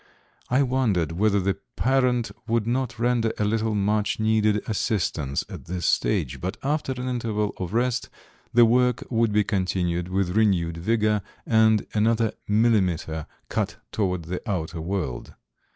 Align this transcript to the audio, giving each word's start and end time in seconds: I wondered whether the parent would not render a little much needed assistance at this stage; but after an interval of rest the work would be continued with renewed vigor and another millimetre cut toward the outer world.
I 0.49 0.63
wondered 0.63 1.11
whether 1.11 1.39
the 1.39 1.59
parent 1.75 2.31
would 2.47 2.65
not 2.65 2.97
render 2.97 3.31
a 3.37 3.45
little 3.45 3.75
much 3.75 4.19
needed 4.19 4.67
assistance 4.67 5.45
at 5.47 5.65
this 5.65 5.85
stage; 5.85 6.41
but 6.41 6.57
after 6.63 6.93
an 6.93 7.07
interval 7.07 7.53
of 7.57 7.71
rest 7.71 8.09
the 8.51 8.65
work 8.65 9.03
would 9.11 9.31
be 9.31 9.43
continued 9.43 10.09
with 10.09 10.35
renewed 10.35 10.77
vigor 10.77 11.21
and 11.45 11.85
another 11.93 12.31
millimetre 12.47 13.27
cut 13.47 13.75
toward 13.91 14.23
the 14.23 14.41
outer 14.49 14.81
world. 14.81 15.35